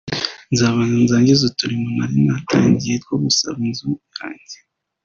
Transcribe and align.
nzabanza 0.53 1.01
ndangize 1.15 1.43
uturimo 1.45 1.87
nari 1.97 2.17
natangiye 2.25 2.95
two 3.03 3.15
gusana 3.23 3.61
inzu 3.69 3.89
yanjye 4.17 4.57